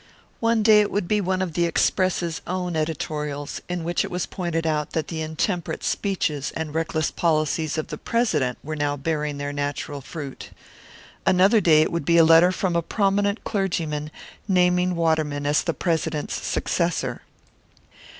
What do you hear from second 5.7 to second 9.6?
speeches and reckless policies of the President were now bearing their